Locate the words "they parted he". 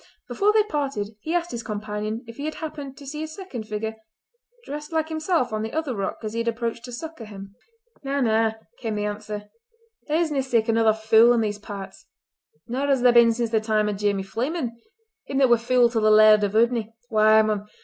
0.51-1.35